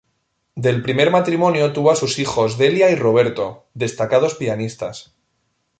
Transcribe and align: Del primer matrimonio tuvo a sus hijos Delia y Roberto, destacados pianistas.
Del 0.55 0.81
primer 0.81 1.11
matrimonio 1.11 1.73
tuvo 1.73 1.91
a 1.91 1.95
sus 1.95 2.17
hijos 2.17 2.57
Delia 2.57 2.89
y 2.89 2.95
Roberto, 2.95 3.67
destacados 3.75 4.33
pianistas. 4.33 5.13